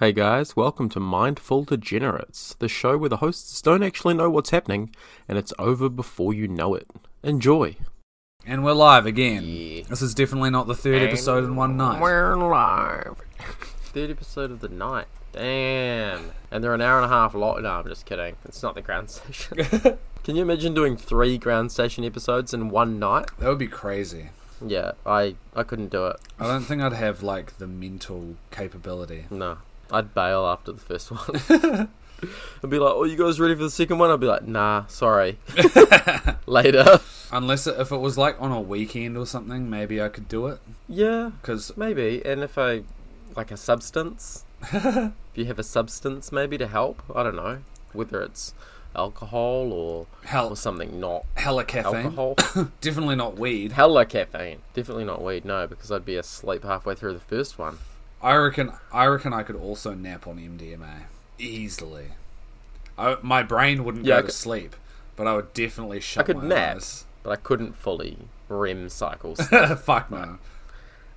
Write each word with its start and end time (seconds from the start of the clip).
Hey 0.00 0.12
guys, 0.12 0.54
welcome 0.54 0.88
to 0.90 1.00
Mindful 1.00 1.64
Degenerates, 1.64 2.54
the 2.60 2.68
show 2.68 2.96
where 2.96 3.08
the 3.08 3.16
hosts 3.16 3.60
don't 3.60 3.82
actually 3.82 4.14
know 4.14 4.30
what's 4.30 4.50
happening 4.50 4.94
and 5.26 5.36
it's 5.36 5.52
over 5.58 5.88
before 5.88 6.32
you 6.32 6.46
know 6.46 6.76
it. 6.76 6.88
Enjoy. 7.24 7.74
And 8.46 8.64
we're 8.64 8.74
live 8.74 9.06
again. 9.06 9.42
Yeah. 9.44 9.82
This 9.88 10.00
is 10.00 10.14
definitely 10.14 10.50
not 10.50 10.68
the 10.68 10.76
third 10.76 11.02
episode 11.02 11.42
in 11.42 11.56
one 11.56 11.76
night. 11.76 12.00
We're 12.00 12.36
live. 12.36 13.16
Third 13.92 14.10
episode 14.10 14.52
of 14.52 14.60
the 14.60 14.68
night. 14.68 15.06
Damn. 15.32 16.30
And 16.52 16.62
they're 16.62 16.74
an 16.74 16.80
hour 16.80 16.98
and 17.02 17.06
a 17.06 17.08
half 17.08 17.34
long. 17.34 17.60
No, 17.62 17.68
I'm 17.68 17.88
just 17.88 18.06
kidding. 18.06 18.36
It's 18.44 18.62
not 18.62 18.76
the 18.76 18.82
ground 18.82 19.10
station. 19.10 19.58
Can 20.22 20.36
you 20.36 20.42
imagine 20.42 20.74
doing 20.74 20.96
three 20.96 21.38
ground 21.38 21.72
station 21.72 22.04
episodes 22.04 22.54
in 22.54 22.70
one 22.70 23.00
night? 23.00 23.30
That 23.40 23.48
would 23.48 23.58
be 23.58 23.66
crazy. 23.66 24.30
Yeah, 24.64 24.92
I 25.04 25.34
I 25.56 25.64
couldn't 25.64 25.90
do 25.90 26.06
it. 26.06 26.18
I 26.38 26.46
don't 26.46 26.62
think 26.62 26.82
I'd 26.82 26.92
have 26.92 27.24
like 27.24 27.58
the 27.58 27.66
mental 27.66 28.36
capability. 28.52 29.24
No. 29.28 29.58
I'd 29.90 30.14
bail 30.14 30.46
after 30.46 30.72
the 30.72 30.80
first 30.80 31.10
one. 31.10 31.88
I'd 32.64 32.70
be 32.70 32.78
like, 32.78 32.94
"Oh, 32.94 33.04
you 33.04 33.16
guys 33.16 33.38
ready 33.38 33.54
for 33.54 33.62
the 33.62 33.70
second 33.70 33.98
one?" 33.98 34.10
I'd 34.10 34.20
be 34.20 34.26
like, 34.26 34.46
"Nah, 34.46 34.86
sorry." 34.86 35.38
Later. 36.46 37.00
Unless 37.30 37.66
it, 37.66 37.78
if 37.78 37.92
it 37.92 37.98
was 37.98 38.16
like 38.18 38.40
on 38.40 38.50
a 38.52 38.60
weekend 38.60 39.16
or 39.16 39.26
something, 39.26 39.68
maybe 39.70 40.00
I 40.02 40.08
could 40.08 40.28
do 40.28 40.46
it. 40.46 40.60
Yeah, 40.88 41.30
Because 41.40 41.76
maybe. 41.76 42.22
And 42.24 42.42
if 42.42 42.56
I 42.58 42.82
like 43.36 43.50
a 43.50 43.56
substance, 43.56 44.44
if 44.72 45.12
you 45.34 45.44
have 45.44 45.58
a 45.58 45.62
substance, 45.62 46.32
maybe 46.32 46.56
to 46.58 46.66
help. 46.66 47.02
I 47.14 47.22
don't 47.22 47.36
know 47.36 47.58
whether 47.92 48.22
it's 48.22 48.54
alcohol 48.96 49.72
or 49.72 50.06
hell, 50.24 50.48
or 50.48 50.56
something 50.56 50.98
not 50.98 51.24
hella 51.34 51.64
caffeine. 51.64 52.06
alcohol. 52.18 52.36
Definitely 52.80 53.16
not 53.16 53.38
weed. 53.38 53.72
Hella 53.72 54.06
caffeine. 54.06 54.58
Definitely 54.74 55.04
not 55.04 55.22
weed. 55.22 55.44
No, 55.44 55.66
because 55.66 55.92
I'd 55.92 56.04
be 56.06 56.16
asleep 56.16 56.64
halfway 56.64 56.94
through 56.94 57.12
the 57.12 57.20
first 57.20 57.58
one. 57.58 57.78
I 58.22 58.34
reckon. 58.36 58.72
I 58.92 59.06
reckon 59.06 59.32
I 59.32 59.42
could 59.42 59.56
also 59.56 59.94
nap 59.94 60.26
on 60.26 60.38
MDMA 60.38 61.02
easily. 61.38 62.08
I, 62.96 63.16
my 63.22 63.42
brain 63.42 63.84
wouldn't 63.84 64.04
Yeah, 64.04 64.18
I 64.18 64.20
go 64.22 64.26
to 64.26 64.32
sleep, 64.32 64.74
but 65.16 65.26
I 65.26 65.34
would 65.34 65.54
definitely 65.54 66.00
shut 66.00 66.26
could 66.26 66.38
my 66.38 66.48
nap. 66.48 66.76
eyes. 66.76 67.04
But 67.22 67.30
I 67.30 67.36
couldn't 67.36 67.76
fully 67.76 68.18
REM 68.48 68.88
cycles. 68.88 69.40
Fuck 69.82 70.10
no. 70.10 70.38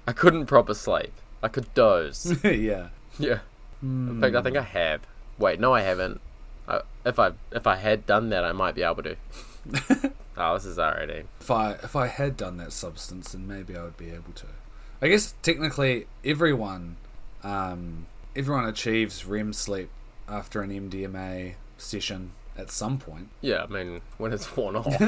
I 0.08 0.14
couldn't 0.14 0.46
proper 0.46 0.74
sleep. 0.74 1.14
I 1.42 1.48
could 1.48 1.74
doze. 1.74 2.38
yeah. 2.44 2.90
Yeah. 3.18 3.40
In 3.82 4.22
fact, 4.22 4.36
I 4.36 4.42
think 4.44 4.58
I 4.58 4.62
have. 4.62 5.02
Wait, 5.40 5.60
no, 5.60 5.74
I 5.74 5.82
haven't. 5.82 6.22
I, 6.68 6.82
if 7.04 7.18
I 7.18 7.32
if 7.52 7.66
I 7.66 7.78
had 7.78 8.06
done 8.06 8.30
that, 8.30 8.44
I 8.44 8.52
might 8.52 8.76
be 8.76 8.84
able 8.84 9.02
to. 9.04 9.16
oh, 10.38 10.54
this 10.54 10.66
is 10.66 10.78
already. 10.78 11.24
If 11.40 11.50
I 11.50 11.72
if 11.74 11.96
I 11.96 12.08
had 12.08 12.38
done 12.38 12.58
that 12.58 12.74
substance, 12.74 13.32
then 13.32 13.48
maybe 13.48 13.76
I 13.76 13.84
would 13.84 13.98
be 13.98 14.12
able 14.12 14.34
to. 14.36 14.46
I 15.02 15.08
guess 15.10 15.34
technically 15.42 16.08
everyone, 16.24 16.98
um, 17.44 18.06
everyone 18.36 18.66
achieves 18.66 19.26
REM 19.26 19.54
sleep 19.54 19.90
after 20.28 20.62
an 20.62 20.70
MDMA 20.70 21.56
session 21.78 22.32
at 22.58 22.70
some 22.72 22.98
point. 23.00 23.30
Yeah, 23.42 23.64
I 23.64 23.68
mean, 23.68 24.02
when 24.18 24.32
it's 24.34 24.56
worn 24.56 24.76
off. 24.76 24.88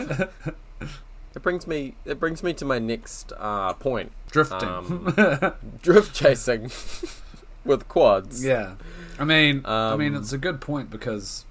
it 0.82 1.42
brings 1.42 1.68
me. 1.68 1.96
It 2.06 2.20
brings 2.20 2.42
me 2.44 2.54
to 2.54 2.66
my 2.66 2.80
next 2.80 3.32
uh, 3.38 3.74
point. 3.74 4.12
Drifting. 4.32 4.68
Um, 4.68 5.14
Drift 5.82 6.16
chasing 6.16 6.72
with 7.66 7.88
quads. 7.88 8.44
yeah. 8.44 8.76
I 9.20 9.26
mean, 9.26 9.62
I 9.66 9.96
mean, 9.96 10.16
Um, 10.16 10.22
it's 10.22 10.34
a 10.34 10.40
good 10.40 10.60
point 10.60 10.90
because 10.90 11.46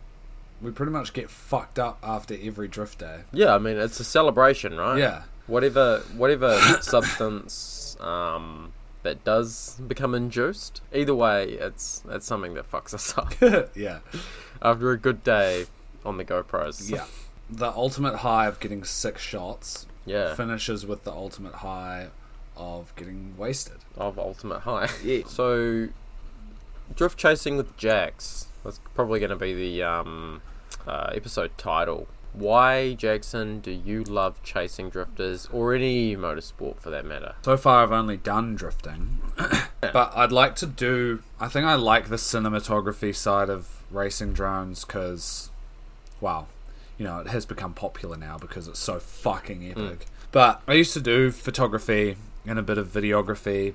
we 0.61 0.73
pretty 0.73 0.91
much 0.93 1.13
get 1.13 1.31
fucked 1.31 1.79
up 1.79 1.99
after 2.03 2.37
every 2.43 2.67
drift 2.67 2.99
day. 2.99 3.21
Yeah, 3.33 3.55
I 3.55 3.59
mean, 3.59 3.77
it's 3.77 4.01
a 4.01 4.05
celebration, 4.05 4.77
right? 4.79 4.99
Yeah. 4.99 5.23
Whatever, 5.47 6.01
whatever 6.17 6.59
substance 6.81 7.92
um, 8.03 8.73
that 9.03 9.25
does 9.25 9.81
become 9.87 10.15
induced. 10.15 10.81
Either 10.93 11.15
way, 11.15 11.51
it's 11.51 12.03
it's 12.09 12.27
something 12.27 12.55
that 12.55 12.71
fucks 12.71 12.95
us 12.95 13.17
up 13.17 13.35
yeah. 13.77 14.01
after 14.63 14.91
a 14.91 14.99
good 14.99 15.25
day 15.25 15.67
on 16.05 16.17
the 16.17 16.25
GoPros. 16.25 16.91
Yeah. 16.91 17.07
The 17.51 17.71
ultimate 17.73 18.17
high 18.17 18.47
of 18.47 18.61
getting 18.61 18.83
six 18.85 19.23
shots 19.23 19.87
yeah. 20.07 20.35
finishes 20.35 20.87
with 20.87 21.05
the 21.05 21.13
ultimate 21.13 21.57
high 21.57 22.09
of 22.57 22.95
getting 22.97 23.35
wasted. 23.37 23.79
of 23.97 24.19
Ultimate 24.19 24.61
High. 24.61 24.89
Yeah. 25.05 25.23
So, 25.27 25.89
drift 26.95 27.19
chasing 27.19 27.57
with 27.57 27.77
Jax. 27.77 28.49
That's 28.65 28.81
probably 28.95 29.21
going 29.21 29.31
to 29.31 29.37
be 29.37 29.55
the 29.55 29.83
um, 29.83 30.43
uh, 30.87 31.11
episode 31.15 31.57
title. 31.59 32.09
Why, 32.33 32.97
Jaxon, 32.99 33.61
do 33.61 33.71
you 33.71 34.05
love 34.05 34.43
chasing 34.43 34.89
drifters 34.89 35.49
or 35.53 35.75
any 35.75 36.17
motorsport 36.17 36.81
for 36.81 36.89
that 36.89 37.05
matter? 37.05 37.35
So 37.43 37.57
far, 37.59 37.83
I've 37.83 37.93
only 37.93 38.17
done 38.17 38.55
drifting, 38.55 39.21
but 39.81 40.17
I'd 40.17 40.33
like 40.33 40.57
to 40.57 40.67
do. 40.67 41.23
I 41.39 41.49
think 41.49 41.67
I 41.67 41.75
like 41.75 42.09
the 42.09 42.17
cinematography 42.17 43.15
side 43.15 43.51
of 43.51 43.85
racing 43.91 44.33
drones 44.33 44.85
because, 44.85 45.51
wow, 46.23 46.47
you 46.97 47.05
know, 47.05 47.19
it 47.19 47.27
has 47.29 47.45
become 47.45 47.75
popular 47.75 48.17
now 48.17 48.39
because 48.39 48.67
it's 48.67 48.81
so 48.81 48.99
fucking 48.99 49.61
hmm. 49.61 49.87
epic. 49.87 50.07
But 50.31 50.63
I 50.67 50.73
used 50.73 50.95
to 50.95 51.01
do 51.01 51.31
photography 51.31 52.17
and 52.47 52.59
a 52.59 52.63
bit 52.63 52.79
of 52.79 52.89
videography 52.89 53.75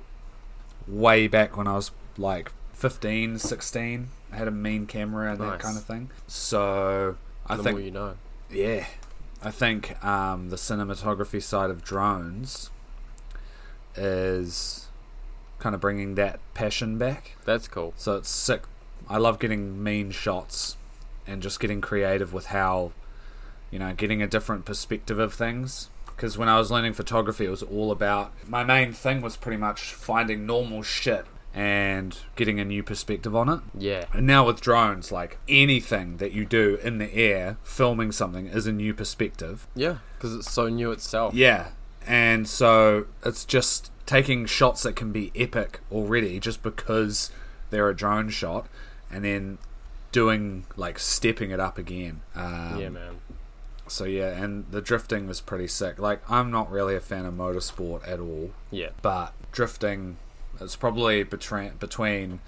way 0.88 1.28
back 1.28 1.56
when 1.56 1.68
I 1.68 1.74
was 1.74 1.92
like 2.16 2.50
15, 2.72 3.38
16. 3.38 4.08
I 4.32 4.36
had 4.36 4.48
a 4.48 4.50
mean 4.50 4.86
camera 4.86 5.30
and 5.30 5.40
that 5.40 5.60
kind 5.60 5.76
of 5.76 5.84
thing. 5.84 6.10
So 6.26 7.16
I 7.46 7.56
the 7.56 7.62
think 7.62 7.80
you 7.80 7.90
know. 7.92 8.16
Yeah, 8.50 8.86
I 9.42 9.50
think 9.50 10.02
um, 10.04 10.50
the 10.50 10.56
cinematography 10.56 11.42
side 11.42 11.70
of 11.70 11.82
drones 11.82 12.70
is 13.94 14.86
kind 15.58 15.74
of 15.74 15.80
bringing 15.80 16.14
that 16.14 16.40
passion 16.54 16.98
back. 16.98 17.36
That's 17.44 17.68
cool. 17.68 17.92
So 17.96 18.16
it's 18.16 18.30
sick. 18.30 18.62
I 19.08 19.18
love 19.18 19.38
getting 19.38 19.82
mean 19.82 20.10
shots 20.10 20.76
and 21.26 21.42
just 21.42 21.60
getting 21.60 21.80
creative 21.80 22.32
with 22.32 22.46
how, 22.46 22.92
you 23.70 23.78
know, 23.78 23.92
getting 23.94 24.22
a 24.22 24.26
different 24.26 24.64
perspective 24.64 25.18
of 25.18 25.34
things. 25.34 25.90
Because 26.06 26.36
when 26.36 26.48
I 26.48 26.58
was 26.58 26.70
learning 26.70 26.94
photography, 26.94 27.46
it 27.46 27.50
was 27.50 27.62
all 27.62 27.90
about 27.92 28.32
my 28.48 28.64
main 28.64 28.92
thing 28.92 29.20
was 29.20 29.36
pretty 29.36 29.58
much 29.58 29.92
finding 29.92 30.46
normal 30.46 30.82
shit 30.82 31.26
and 31.54 32.16
getting 32.36 32.60
a 32.60 32.64
new 32.64 32.82
perspective 32.82 33.34
on 33.34 33.48
it. 33.48 33.60
Yeah. 33.76 34.04
And 34.12 34.26
now 34.26 34.46
with 34.46 34.60
drones, 34.60 35.10
like 35.10 35.38
anything 35.48 36.18
that 36.18 36.32
you 36.32 36.44
do 36.44 36.78
in 36.82 36.98
the 36.98 37.12
air, 37.14 37.56
filming 37.64 38.12
something 38.12 38.46
is 38.46 38.66
a 38.66 38.72
new 38.72 38.94
perspective. 38.94 39.66
Yeah, 39.74 39.98
because 40.16 40.34
it's 40.34 40.50
so 40.50 40.68
new 40.68 40.90
itself. 40.92 41.34
Yeah. 41.34 41.68
And 42.06 42.48
so 42.48 43.06
it's 43.24 43.44
just 43.44 43.90
taking 44.06 44.46
shots 44.46 44.82
that 44.84 44.96
can 44.96 45.12
be 45.12 45.30
epic 45.34 45.80
already 45.92 46.40
just 46.40 46.62
because 46.62 47.30
they're 47.70 47.88
a 47.88 47.94
drone 47.96 48.30
shot 48.30 48.66
and 49.10 49.24
then 49.24 49.58
doing 50.12 50.64
like 50.76 50.98
stepping 50.98 51.50
it 51.50 51.60
up 51.60 51.76
again. 51.76 52.20
Um, 52.34 52.78
yeah, 52.80 52.88
man. 52.88 53.18
So 53.88 54.04
yeah, 54.04 54.28
and 54.42 54.64
the 54.70 54.80
drifting 54.80 55.26
was 55.26 55.40
pretty 55.40 55.66
sick. 55.68 55.98
Like 55.98 56.20
I'm 56.30 56.50
not 56.50 56.70
really 56.70 56.94
a 56.94 57.00
fan 57.00 57.24
of 57.26 57.34
motorsport 57.34 58.06
at 58.08 58.20
all, 58.20 58.50
Yeah. 58.70 58.90
but 59.02 59.32
drifting 59.52 60.16
it's 60.60 60.76
probably 60.76 61.22
between 61.22 61.72
between 61.78 62.40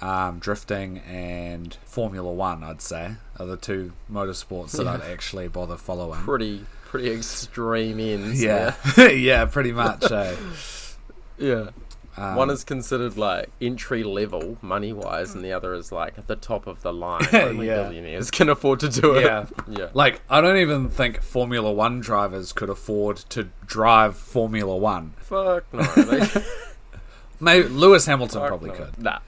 um, 0.00 0.38
drifting 0.38 0.98
and 0.98 1.74
Formula 1.84 2.32
One. 2.32 2.62
I'd 2.64 2.82
say 2.82 3.12
are 3.38 3.46
the 3.46 3.56
two 3.56 3.92
motorsports 4.10 4.72
that 4.76 4.86
I'd 4.86 5.02
actually 5.02 5.48
bother 5.48 5.76
following. 5.76 6.20
Pretty, 6.20 6.64
pretty 6.84 7.10
extreme 7.12 7.98
ends. 8.00 8.42
Yeah, 8.42 8.74
yeah, 9.08 9.44
pretty 9.46 9.72
much. 9.72 10.10
eh? 10.10 10.34
Yeah. 11.38 11.70
Um, 12.18 12.34
One 12.34 12.48
is 12.48 12.64
considered 12.64 13.18
like 13.18 13.50
entry 13.60 14.02
level 14.02 14.56
money 14.62 14.90
wise, 14.94 15.34
and 15.34 15.44
the 15.44 15.52
other 15.52 15.74
is 15.74 15.92
like 15.92 16.16
at 16.16 16.26
the 16.26 16.36
top 16.36 16.66
of 16.66 16.80
the 16.80 16.90
line. 16.90 17.26
Only 17.34 17.66
Yeah. 17.66 17.82
billionaires 17.82 18.30
can 18.30 18.48
afford 18.48 18.80
to 18.80 18.88
do 18.88 19.16
it. 19.16 19.24
Yeah. 19.24 19.44
yeah. 19.68 19.88
like 19.92 20.22
I 20.30 20.40
don't 20.40 20.56
even 20.56 20.88
think 20.88 21.20
Formula 21.22 21.70
One 21.70 22.00
drivers 22.00 22.54
could 22.54 22.70
afford 22.70 23.18
to 23.28 23.50
drive 23.66 24.16
Formula 24.16 24.74
One. 24.74 25.12
Fuck 25.18 25.64
no. 25.74 25.82
They, 25.82 26.26
Maybe 27.40 27.68
Lewis 27.68 28.06
Hamilton 28.06 28.40
fuck 28.40 28.48
probably 28.48 28.70
no. 28.70 28.76
could, 28.76 28.98
Nah, 29.02 29.18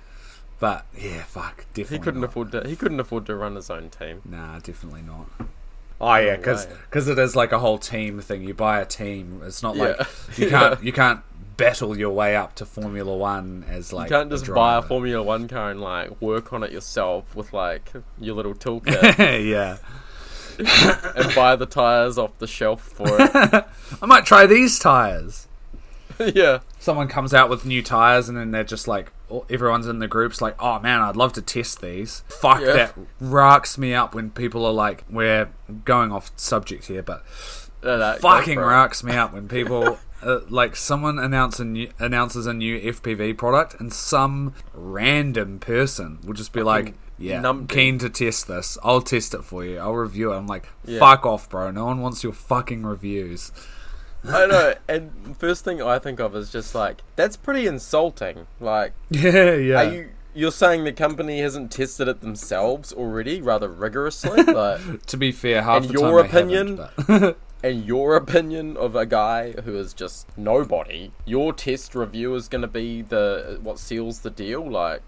but 0.58 0.86
yeah, 0.96 1.22
fuck, 1.24 1.64
definitely 1.74 1.98
he 1.98 2.02
couldn't 2.02 2.20
not. 2.20 2.30
afford 2.30 2.52
to. 2.52 2.66
He 2.68 2.76
couldn't 2.76 3.00
afford 3.00 3.26
to 3.26 3.34
run 3.36 3.54
his 3.56 3.70
own 3.70 3.90
team. 3.90 4.22
Nah, 4.24 4.58
definitely 4.60 5.02
not. 5.02 5.26
Oh 6.00 6.14
yeah, 6.16 6.36
because 6.36 6.66
way. 6.66 7.12
it 7.12 7.18
is 7.18 7.34
like 7.34 7.50
a 7.52 7.58
whole 7.58 7.78
team 7.78 8.20
thing. 8.20 8.44
You 8.44 8.54
buy 8.54 8.80
a 8.80 8.84
team. 8.86 9.42
It's 9.44 9.62
not 9.62 9.76
like 9.76 9.96
Yeah. 9.98 10.06
you 10.36 10.48
can't 10.48 10.82
you 10.84 10.92
can't 10.92 11.20
battle 11.56 11.98
your 11.98 12.10
way 12.10 12.36
up 12.36 12.54
to 12.54 12.64
Formula 12.64 13.16
One 13.16 13.64
as 13.68 13.92
like 13.92 14.08
you 14.10 14.16
can't 14.16 14.32
a 14.32 14.36
just 14.36 14.46
buy 14.54 14.78
a. 14.78 14.82
Formula 14.82 15.20
One 15.24 15.48
car 15.48 15.70
and 15.72 15.80
like 15.80 16.20
work 16.22 16.52
on 16.52 16.62
it 16.62 16.70
yourself 16.70 17.34
with 17.34 17.52
like 17.52 17.92
your 18.20 18.36
little 18.36 18.54
toolkit 18.54 19.18
yeah, 19.50 19.78
and 21.16 21.34
buy 21.34 21.56
the 21.56 21.66
tires 21.66 22.16
off 22.16 22.38
the 22.38 22.46
shelf 22.46 22.80
for 22.82 23.06
it. 23.08 23.30
I 24.02 24.06
might 24.06 24.24
try 24.24 24.46
these 24.46 24.78
tires. 24.78 25.47
yeah. 26.34 26.60
someone 26.78 27.08
comes 27.08 27.32
out 27.34 27.48
with 27.50 27.64
new 27.64 27.82
tires 27.82 28.28
and 28.28 28.36
then 28.38 28.50
they're 28.50 28.64
just 28.64 28.88
like 28.88 29.12
everyone's 29.50 29.86
in 29.86 29.98
the 29.98 30.08
groups 30.08 30.40
like 30.40 30.54
oh 30.58 30.78
man 30.80 31.00
i'd 31.00 31.16
love 31.16 31.32
to 31.32 31.42
test 31.42 31.80
these 31.80 32.22
fuck 32.28 32.60
Yeah. 32.60 32.72
that 32.72 32.94
rocks 33.20 33.76
me 33.78 33.94
up 33.94 34.14
when 34.14 34.30
people 34.30 34.64
are 34.66 34.72
like 34.72 35.04
we're 35.10 35.50
going 35.84 36.10
off 36.12 36.30
subject 36.36 36.86
here 36.86 37.02
but 37.02 37.24
No, 37.82 37.98
no, 37.98 38.16
fucking 38.20 38.58
rocks 38.58 39.04
me 39.04 39.12
up 39.14 39.32
when 39.32 39.48
people 39.58 39.98
uh, 40.22 40.40
like 40.48 40.74
someone 40.74 41.16
announce 41.18 41.60
a 41.60 41.64
new, 41.64 41.88
announces 42.00 42.44
a 42.46 42.52
new 42.52 42.80
FPV 42.80 43.38
product, 43.38 43.78
and 43.78 43.92
some 43.92 44.52
random 44.74 45.60
person 45.60 46.18
will 46.24 46.34
just 46.34 46.52
be 46.52 46.60
like, 46.60 46.94
"Yeah, 47.18 47.48
I'm 47.48 47.68
keen 47.68 47.98
to 47.98 48.10
test 48.10 48.48
this. 48.48 48.76
I'll 48.82 49.00
test 49.00 49.32
it 49.32 49.44
for 49.44 49.64
you. 49.64 49.78
I'll 49.78 49.94
review 49.94 50.32
it." 50.32 50.36
I'm 50.36 50.48
like, 50.48 50.66
Yeah. 50.84 50.98
"Fuck 50.98 51.24
off, 51.24 51.48
bro! 51.48 51.70
No 51.70 51.84
one 51.84 52.00
wants 52.00 52.24
your 52.24 52.32
fucking 52.32 52.82
reviews." 52.84 53.52
I 54.28 54.46
know. 54.46 54.74
And 54.88 55.36
first 55.38 55.64
thing 55.64 55.80
I 55.82 55.98
think 55.98 56.18
of 56.20 56.34
is 56.34 56.50
just 56.50 56.74
like 56.74 57.02
that's 57.16 57.36
pretty 57.36 57.66
insulting. 57.66 58.46
Like, 58.60 58.92
Yeah, 59.10 59.54
yeah. 59.54 59.76
are 59.76 59.92
you 59.92 60.08
you're 60.34 60.52
saying 60.52 60.84
the 60.84 60.92
company 60.92 61.40
hasn't 61.40 61.72
tested 61.72 62.06
it 62.06 62.20
themselves 62.20 62.92
already, 62.92 63.40
rather 63.42 63.68
rigorously? 63.68 64.42
Like, 64.52 65.04
to 65.06 65.16
be 65.16 65.32
fair, 65.32 65.62
half 65.62 65.82
In 65.84 65.88
the 65.92 65.98
your 66.00 66.22
time 66.22 66.26
opinion? 66.30 66.76
haven't, 66.78 67.20
but- 67.20 67.38
in 67.60 67.82
your 67.82 68.14
opinion 68.14 68.76
of 68.76 68.94
a 68.94 69.04
guy 69.04 69.50
who 69.50 69.76
is 69.76 69.92
just 69.92 70.28
nobody, 70.38 71.10
your 71.24 71.52
test 71.52 71.92
review 71.96 72.36
is 72.36 72.46
going 72.46 72.62
to 72.62 72.68
be 72.68 73.02
the 73.02 73.58
what 73.62 73.80
seals 73.80 74.20
the 74.20 74.30
deal. 74.30 74.70
Like, 74.70 75.02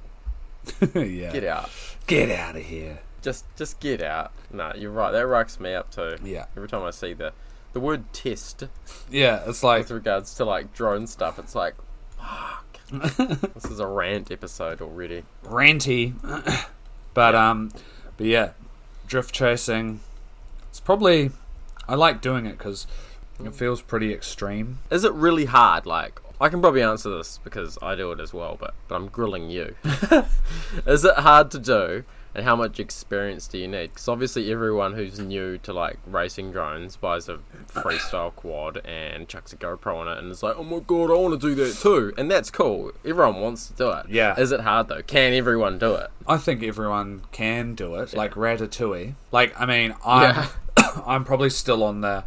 yeah. 0.95 1.33
get 1.33 1.45
out. 1.45 1.71
Get 2.09 2.31
out 2.31 2.57
of 2.57 2.63
here. 2.63 3.01
Just 3.23 3.45
just 3.57 3.79
get 3.81 4.03
out. 4.03 4.33
No, 4.53 4.73
you're 4.77 4.91
right. 4.91 5.13
That 5.13 5.27
rocks 5.27 5.61
me 5.61 5.75
up 5.75 5.91
too. 5.91 6.17
Yeah. 6.25 6.47
Every 6.57 6.69
time 6.69 6.83
I 6.83 6.91
see 6.91 7.13
the 7.13 7.33
the 7.73 7.81
word 7.81 8.13
test 8.13 8.65
Yeah, 9.11 9.43
it's 9.47 9.63
like 9.63 9.83
with 9.83 9.91
regards 9.91 10.35
to 10.35 10.45
like 10.45 10.73
drone 10.75 11.07
stuff, 11.07 11.39
it's 11.39 11.55
like, 11.55 11.75
fuck. 12.17 12.67
this 13.55 13.65
is 13.67 13.79
a 13.79 13.87
rant 13.87 14.31
episode 14.31 14.81
already. 14.81 15.25
ranty. 15.45 16.15
but 17.15 17.35
um, 17.35 17.71
but 18.17 18.27
yeah, 18.27 18.51
drift 19.07 19.35
chasing. 19.35 20.01
It's 20.69 20.81
probably 20.81 21.31
I 21.89 21.95
like 21.95 22.21
doing 22.21 22.47
it 22.47 22.57
because 22.57 22.87
it 23.45 23.55
feels 23.55 23.83
pretty 23.83 24.13
extreme. 24.13 24.79
Is 24.91 25.05
it 25.05 25.13
really 25.13 25.47
hard? 25.47 25.87
Like, 25.87 26.21
I 26.41 26.49
can 26.49 26.61
probably 26.61 26.83
answer 26.83 27.11
this 27.17 27.39
because 27.43 27.79
I 27.83 27.97
do 27.97 28.13
it 28.13 28.21
as 28.21 28.33
well, 28.33 28.57
but, 28.59 28.75
but 28.87 28.95
I'm 28.95 29.09
grilling 29.09 29.51
you. 29.51 29.75
is 30.87 31.05
it 31.05 31.17
hard 31.17 31.51
to 31.51 31.59
do? 31.59 32.05
And 32.35 32.45
how 32.45 32.55
much 32.55 32.79
experience 32.79 33.49
do 33.49 33.59
you 33.59 33.67
need? 33.67 33.89
Because 33.89 34.07
obviously, 34.07 34.53
everyone 34.53 34.95
who's 34.95 35.19
new 35.19 35.59
to 35.59 35.73
like 35.73 35.99
racing 36.07 36.53
drones 36.53 36.97
buys 36.97 37.29
a 37.29 37.41
freestyle 37.67 38.35
quad 38.35 38.79
and 38.85 39.27
chucks 39.29 39.53
a 39.53 39.57
GoPro 39.57 39.97
on 39.97 40.09
it 40.09 40.19
and 40.19 40.31
is 40.31 40.43
like, 40.43 40.57
oh 40.57 40.63
my 40.63 40.79
god, 40.79 41.11
I 41.11 41.15
want 41.15 41.41
to 41.41 41.49
do 41.49 41.55
that 41.57 41.75
too. 41.75 42.13
And 42.17 42.31
that's 42.31 42.51
cool. 42.51 42.93
Everyone 43.05 43.41
wants 43.41 43.67
to 43.69 43.75
do 43.75 43.91
it. 43.91 44.07
Yeah. 44.09 44.39
Is 44.39 44.53
it 44.53 44.61
hard 44.61 44.89
though? 44.89 45.03
Can 45.03 45.33
everyone 45.33 45.79
do 45.79 45.95
it? 45.95 46.11
I 46.27 46.37
think 46.37 46.63
everyone 46.63 47.23
can 47.33 47.75
do 47.75 47.97
it, 47.97 48.15
like 48.15 48.33
Ratatouille. 48.35 49.15
Like 49.33 49.61
I 49.61 49.67
mean, 49.67 49.95
I'm 50.05 50.49
I'm 51.07 51.25
probably 51.25 51.51
still 51.51 51.83
on 51.83 52.01
the 52.01 52.25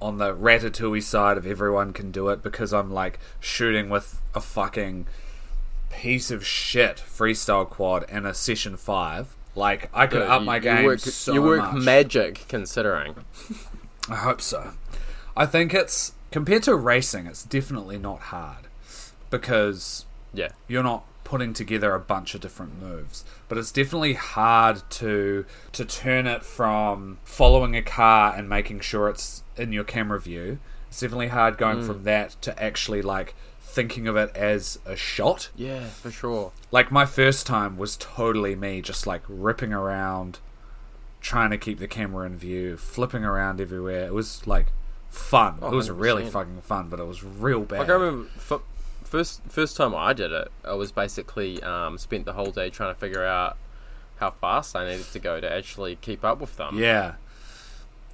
on 0.00 0.18
the 0.18 0.34
Ratatouille 0.34 1.02
side 1.02 1.38
of 1.38 1.46
everyone 1.46 1.92
can 1.92 2.10
do 2.10 2.28
it 2.28 2.42
because 2.42 2.72
I'm 2.72 2.92
like 2.92 3.18
shooting 3.40 3.88
with 3.88 4.20
a 4.34 4.40
fucking 4.40 5.06
piece 5.92 6.30
of 6.30 6.44
shit 6.44 6.96
freestyle 6.96 7.68
quad 7.68 8.04
and 8.08 8.26
a 8.26 8.34
session 8.34 8.76
five. 8.76 9.36
Like 9.54 9.90
I 9.92 10.06
could 10.06 10.20
Dude, 10.20 10.28
up 10.28 10.40
you- 10.40 10.46
my 10.46 10.56
you 10.56 10.62
game 10.62 10.84
work, 10.84 10.98
so 10.98 11.32
You 11.32 11.42
work 11.42 11.72
magic 11.74 12.46
considering. 12.48 13.14
I 14.08 14.16
hope 14.16 14.40
so. 14.40 14.72
I 15.36 15.46
think 15.46 15.72
it's 15.72 16.12
compared 16.30 16.64
to 16.64 16.74
racing, 16.74 17.26
it's 17.26 17.44
definitely 17.44 17.98
not 17.98 18.20
hard 18.20 18.66
because 19.30 20.06
Yeah. 20.32 20.48
you're 20.66 20.82
not 20.82 21.04
putting 21.24 21.52
together 21.52 21.94
a 21.94 21.98
bunch 22.00 22.34
of 22.34 22.40
different 22.40 22.80
moves. 22.80 23.24
But 23.48 23.58
it's 23.58 23.72
definitely 23.72 24.14
hard 24.14 24.82
to 24.90 25.44
to 25.72 25.84
turn 25.84 26.26
it 26.26 26.44
from 26.44 27.18
following 27.24 27.76
a 27.76 27.82
car 27.82 28.34
and 28.34 28.48
making 28.48 28.80
sure 28.80 29.08
it's 29.08 29.42
in 29.56 29.72
your 29.72 29.84
camera 29.84 30.20
view. 30.20 30.58
It's 30.88 31.00
definitely 31.00 31.28
hard 31.28 31.56
going 31.58 31.80
hmm. 31.80 31.86
from 31.86 32.04
that 32.04 32.36
to 32.42 32.62
actually 32.62 33.02
like 33.02 33.34
thinking 33.62 34.06
of 34.06 34.16
it 34.16 34.30
as 34.36 34.78
a 34.84 34.96
shot. 34.96 35.48
Yeah, 35.56 35.86
for 35.86 36.10
sure. 36.10 36.52
Like 36.70 36.90
my 36.92 37.06
first 37.06 37.46
time 37.46 37.78
was 37.78 37.96
totally 37.96 38.54
me 38.54 38.82
just 38.82 39.06
like 39.06 39.22
ripping 39.28 39.72
around 39.72 40.40
trying 41.20 41.50
to 41.50 41.58
keep 41.58 41.78
the 41.78 41.88
camera 41.88 42.26
in 42.26 42.36
view, 42.36 42.76
flipping 42.76 43.24
around 43.24 43.60
everywhere. 43.60 44.04
It 44.06 44.12
was 44.12 44.46
like 44.46 44.66
fun. 45.08 45.58
Oh, 45.62 45.72
it 45.72 45.74
was 45.74 45.90
really 45.90 46.24
100%. 46.24 46.30
fucking 46.30 46.60
fun, 46.62 46.88
but 46.88 47.00
it 47.00 47.06
was 47.06 47.22
real 47.22 47.60
bad. 47.60 47.80
Like 47.80 47.88
I 47.88 47.92
remember 47.92 48.28
f- 48.36 48.60
first 49.04 49.40
first 49.48 49.76
time 49.76 49.94
I 49.94 50.12
did 50.12 50.32
it, 50.32 50.50
I 50.64 50.74
was 50.74 50.92
basically 50.92 51.62
um, 51.62 51.96
spent 51.98 52.24
the 52.24 52.32
whole 52.32 52.50
day 52.50 52.68
trying 52.70 52.92
to 52.92 52.98
figure 52.98 53.24
out 53.24 53.56
how 54.16 54.30
fast 54.32 54.76
I 54.76 54.88
needed 54.90 55.06
to 55.12 55.18
go 55.18 55.40
to 55.40 55.50
actually 55.50 55.96
keep 55.96 56.24
up 56.24 56.40
with 56.40 56.56
them. 56.56 56.78
yeah. 56.78 57.14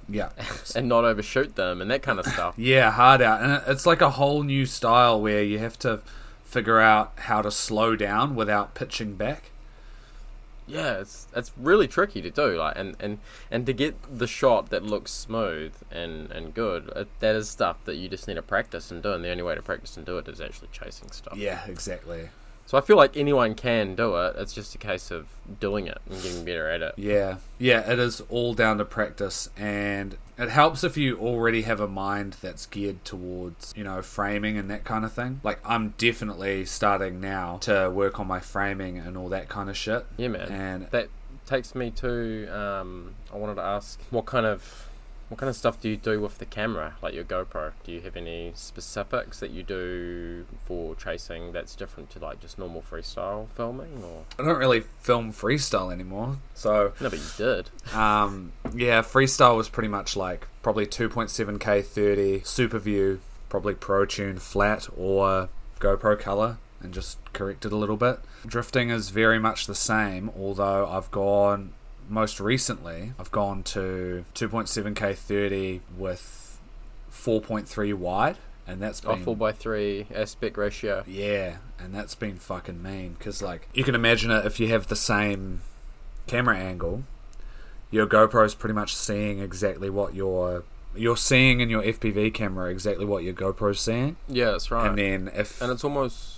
Yeah. 0.09 0.29
And 0.75 0.87
not 0.87 1.03
overshoot 1.05 1.55
them 1.55 1.81
and 1.81 1.89
that 1.91 2.01
kind 2.01 2.19
of 2.19 2.25
stuff. 2.25 2.55
Yeah, 2.57 2.91
hard 2.91 3.21
out. 3.21 3.41
And 3.41 3.61
it's 3.67 3.85
like 3.85 4.01
a 4.01 4.11
whole 4.11 4.43
new 4.43 4.65
style 4.65 5.19
where 5.21 5.43
you 5.43 5.59
have 5.59 5.77
to 5.79 6.01
figure 6.43 6.79
out 6.79 7.13
how 7.15 7.41
to 7.41 7.51
slow 7.51 7.95
down 7.95 8.35
without 8.35 8.73
pitching 8.75 9.15
back. 9.15 9.51
yeah, 10.67 10.99
it's 10.99 11.27
it's 11.35 11.51
really 11.57 11.87
tricky 11.87 12.21
to 12.21 12.29
do. 12.29 12.57
Like 12.57 12.77
and, 12.77 12.95
and, 12.99 13.19
and 13.49 13.65
to 13.65 13.73
get 13.73 13.95
the 14.19 14.27
shot 14.27 14.69
that 14.69 14.83
looks 14.83 15.11
smooth 15.11 15.73
and, 15.91 16.31
and 16.31 16.53
good, 16.53 16.91
it, 16.95 17.07
that 17.19 17.35
is 17.35 17.49
stuff 17.49 17.77
that 17.85 17.95
you 17.95 18.07
just 18.09 18.27
need 18.27 18.35
to 18.35 18.41
practice 18.43 18.91
and 18.91 19.01
do. 19.01 19.11
And 19.13 19.23
the 19.23 19.29
only 19.31 19.43
way 19.43 19.55
to 19.55 19.61
practice 19.63 19.97
and 19.97 20.05
do 20.05 20.17
it 20.19 20.27
is 20.27 20.39
actually 20.41 20.69
chasing 20.71 21.11
stuff. 21.11 21.37
Yeah, 21.37 21.65
exactly. 21.67 22.29
So 22.69 22.77
I 22.77 22.81
feel 22.81 22.97
like 22.97 23.17
anyone 23.17 23.55
can 23.55 23.95
do 23.95 24.15
it. 24.17 24.35
It's 24.37 24.53
just 24.53 24.75
a 24.75 24.77
case 24.77 25.09
of 25.09 25.25
doing 25.59 25.87
it 25.87 25.97
and 26.07 26.21
getting 26.21 26.45
better 26.45 26.69
at 26.69 26.83
it. 26.83 26.93
Yeah. 26.97 27.37
Yeah, 27.57 27.91
it 27.91 27.97
is 27.97 28.21
all 28.29 28.53
down 28.53 28.77
to 28.77 28.85
practice 28.85 29.49
and 29.57 30.17
it 30.37 30.49
helps 30.49 30.83
if 30.83 30.95
you 30.95 31.17
already 31.17 31.63
have 31.63 31.79
a 31.79 31.87
mind 31.87 32.35
that's 32.43 32.67
geared 32.67 33.03
towards, 33.03 33.73
you 33.75 33.83
know, 33.83 34.03
framing 34.03 34.55
and 34.55 34.69
that 34.69 34.83
kind 34.83 35.03
of 35.03 35.11
thing. 35.11 35.41
Like 35.43 35.59
I'm 35.65 35.95
definitely 35.97 36.63
starting 36.65 37.19
now 37.19 37.57
to 37.61 37.89
work 37.89 38.19
on 38.19 38.27
my 38.27 38.39
framing 38.39 38.99
and 38.99 39.17
all 39.17 39.29
that 39.29 39.49
kind 39.49 39.71
of 39.71 39.75
shit. 39.75 40.05
Yeah, 40.17 40.27
man. 40.27 40.51
And 40.51 40.87
that 40.91 41.09
takes 41.47 41.73
me 41.73 41.89
to 41.89 42.55
um, 42.55 43.15
I 43.33 43.37
wanted 43.37 43.55
to 43.55 43.63
ask 43.63 43.99
what 44.11 44.27
kind 44.27 44.45
of 44.45 44.87
what 45.29 45.37
kind 45.37 45.49
of 45.49 45.55
stuff 45.55 45.79
do 45.79 45.89
you 45.89 45.95
do 45.95 46.19
with 46.19 46.39
the 46.39 46.45
camera, 46.45 46.95
like 47.01 47.13
your 47.13 47.23
GoPro? 47.23 47.71
Do 47.83 47.91
you 47.91 48.01
have 48.01 48.17
any 48.17 48.51
specifics 48.55 49.39
that 49.39 49.51
you 49.51 49.63
do 49.63 50.45
for 50.65 50.95
chasing 50.95 51.51
that's 51.51 51.75
different 51.75 52.09
to 52.11 52.19
like 52.19 52.39
just 52.39 52.57
normal 52.57 52.81
freestyle 52.81 53.47
filming, 53.55 54.03
or 54.03 54.25
I 54.37 54.43
don't 54.43 54.57
really 54.57 54.81
film 55.01 55.31
freestyle 55.31 55.93
anymore. 55.93 56.37
So 56.55 56.93
no? 56.99 57.09
But 57.09 57.19
you 57.19 57.25
did. 57.37 57.69
Um, 57.95 58.53
yeah, 58.75 59.01
freestyle 59.01 59.55
was 59.55 59.69
pretty 59.69 59.89
much 59.89 60.15
like 60.15 60.47
probably 60.63 60.87
2.7K 60.87 61.85
30, 61.85 62.41
Super 62.43 62.79
View, 62.79 63.21
probably 63.49 63.75
Pro 63.75 64.05
Tune 64.05 64.37
flat 64.37 64.87
or 64.97 65.49
GoPro 65.79 66.19
color, 66.19 66.57
and 66.81 66.93
just 66.93 67.17
correct 67.33 67.65
it 67.65 67.71
a 67.71 67.77
little 67.77 67.97
bit. 67.97 68.19
Drifting 68.45 68.89
is 68.89 69.09
very 69.09 69.37
much 69.39 69.67
the 69.67 69.75
same, 69.75 70.31
although 70.37 70.87
I've 70.87 71.11
gone 71.11 71.73
most 72.09 72.39
recently, 72.39 73.13
I've 73.19 73.31
gone 73.31 73.63
to 73.63 74.25
2.7K 74.35 75.15
30 75.15 75.81
with 75.97 76.59
4.3 77.11 77.93
wide, 77.93 78.37
and 78.67 78.81
that's 78.81 79.01
Oh, 79.05 79.15
been 79.15 79.23
four 79.23 79.35
by 79.35 79.51
three 79.51 80.07
aspect 80.13 80.57
ratio. 80.57 81.03
yeah, 81.07 81.57
and 81.79 81.93
that's 81.93 82.15
been 82.15 82.37
fucking 82.37 82.81
mean 82.81 83.15
because 83.17 83.41
like 83.41 83.67
you 83.73 83.83
can 83.83 83.95
imagine 83.95 84.31
it 84.31 84.45
if 84.45 84.59
you 84.59 84.67
have 84.69 84.87
the 84.87 84.95
same 84.95 85.61
camera 86.27 86.57
angle, 86.57 87.03
your 87.91 88.05
GoPro's 88.05 88.53
pretty 88.55 88.73
much 88.75 88.95
seeing 88.95 89.39
exactly 89.39 89.89
what 89.89 90.13
your 90.13 90.63
you're 90.95 91.17
seeing 91.17 91.59
in 91.61 91.69
your 91.69 91.81
FPV 91.83 92.33
camera 92.33 92.69
exactly 92.71 93.05
what 93.05 93.23
your 93.23 93.33
GoPro's 93.33 93.79
seeing, 93.79 94.17
Yeah, 94.27 94.51
that's 94.51 94.71
right. 94.71 94.87
and 94.87 94.97
then 94.97 95.31
if 95.35 95.61
and 95.61 95.71
it's 95.71 95.83
almost 95.83 96.37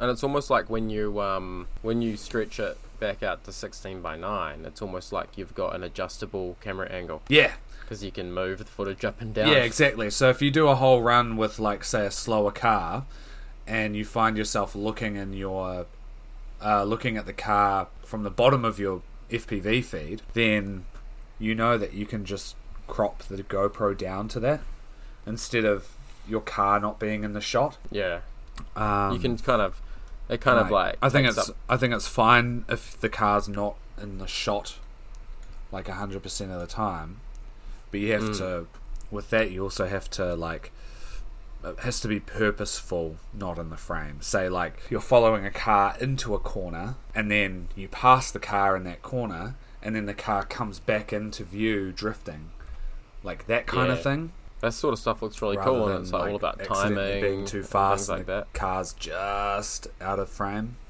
and 0.00 0.10
it's 0.10 0.22
almost 0.22 0.50
like 0.50 0.68
when 0.70 0.90
you 0.90 1.20
um 1.20 1.66
when 1.82 2.02
you 2.02 2.16
stretch 2.16 2.58
it 2.60 2.76
back 3.00 3.22
out 3.22 3.44
to 3.44 3.52
16 3.52 4.00
by 4.00 4.16
9 4.16 4.64
it's 4.64 4.80
almost 4.82 5.12
like 5.12 5.36
you've 5.36 5.54
got 5.54 5.74
an 5.74 5.82
adjustable 5.82 6.56
camera 6.60 6.88
angle 6.90 7.22
yeah 7.28 7.52
because 7.80 8.02
you 8.02 8.10
can 8.10 8.32
move 8.32 8.58
the 8.58 8.64
footage 8.64 9.04
up 9.04 9.20
and 9.20 9.34
down 9.34 9.48
yeah 9.48 9.58
exactly. 9.58 10.08
So 10.10 10.30
if 10.30 10.40
you 10.40 10.50
do 10.50 10.68
a 10.68 10.74
whole 10.74 11.02
run 11.02 11.36
with 11.36 11.58
like 11.58 11.84
say 11.84 12.06
a 12.06 12.10
slower 12.10 12.50
car, 12.50 13.04
and 13.66 13.94
you 13.94 14.04
find 14.04 14.36
yourself 14.36 14.74
looking 14.74 15.16
in 15.16 15.34
your 15.34 15.86
uh, 16.62 16.84
looking 16.84 17.16
at 17.18 17.26
the 17.26 17.32
car 17.32 17.88
from 18.02 18.22
the 18.22 18.30
bottom 18.30 18.64
of 18.64 18.78
your 18.78 19.02
FPV 19.30 19.84
feed, 19.84 20.22
then 20.32 20.86
you 21.38 21.54
know 21.54 21.76
that 21.76 21.92
you 21.92 22.06
can 22.06 22.24
just 22.24 22.56
crop 22.86 23.22
the 23.24 23.42
GoPro 23.42 23.96
down 23.96 24.28
to 24.28 24.40
that 24.40 24.60
instead 25.26 25.64
of 25.64 25.94
your 26.26 26.40
car 26.40 26.80
not 26.80 26.98
being 26.98 27.22
in 27.22 27.34
the 27.34 27.40
shot. 27.40 27.76
yeah 27.90 28.20
Um, 28.76 29.12
you 29.12 29.18
can 29.18 29.36
kind 29.36 29.60
of 29.60 29.80
it 30.28 30.40
kind 30.40 30.58
of 30.58 30.70
like 30.70 30.96
I 31.02 31.08
think 31.08 31.28
it's 31.28 31.50
up- 31.50 31.56
I 31.68 31.76
think 31.76 31.92
it's 31.94 32.08
fine 32.08 32.64
if 32.68 32.98
the 33.00 33.08
car's 33.08 33.48
not 33.48 33.76
in 34.00 34.18
the 34.18 34.26
shot 34.26 34.78
like 35.72 35.88
hundred 35.88 36.22
percent 36.22 36.50
of 36.52 36.60
the 36.60 36.66
time, 36.66 37.20
but 37.90 38.00
you 38.00 38.12
have 38.12 38.22
Mm. 38.22 38.38
to 38.38 38.66
with 39.10 39.30
that 39.30 39.50
you 39.50 39.62
also 39.62 39.86
have 39.86 40.08
to 40.10 40.34
like 40.34 40.72
it 41.64 41.78
has 41.80 41.98
to 42.00 42.08
be 42.08 42.20
purposeful, 42.20 43.16
not 43.32 43.58
in 43.58 43.70
the 43.70 43.76
frame. 43.76 44.20
Say 44.20 44.48
like 44.48 44.74
you're 44.90 45.00
following 45.00 45.46
a 45.46 45.50
car 45.50 45.94
into 46.00 46.34
a 46.34 46.38
corner 46.38 46.96
and 47.14 47.30
then 47.30 47.68
you 47.74 47.88
pass 47.88 48.30
the 48.30 48.38
car 48.38 48.76
in 48.76 48.84
that 48.84 49.00
corner 49.02 49.54
and 49.82 49.94
then 49.96 50.06
the 50.06 50.14
car 50.14 50.44
comes 50.44 50.78
back 50.78 51.12
into 51.12 51.42
view 51.44 51.90
drifting. 51.92 52.50
Like 53.22 53.46
that 53.46 53.66
kind 53.66 53.88
Yeah. 53.88 53.94
of 53.94 54.02
thing. 54.02 54.32
That 54.64 54.72
sort 54.72 54.94
of 54.94 54.98
stuff 54.98 55.20
looks 55.20 55.42
really 55.42 55.58
rather 55.58 55.70
cool, 55.70 55.88
and 55.88 56.02
it's 56.02 56.10
like, 56.10 56.30
all 56.30 56.36
about 56.36 56.64
timing, 56.64 57.20
being 57.20 57.44
too 57.44 57.62
fast, 57.62 58.06
things 58.06 58.18
like 58.20 58.26
that. 58.28 58.50
Car's 58.54 58.94
just 58.94 59.88
out 60.00 60.18
of 60.18 60.30
frame. 60.30 60.76